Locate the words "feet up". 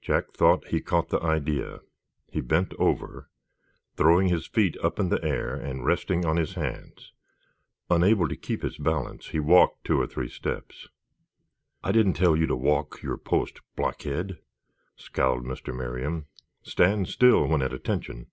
4.46-4.98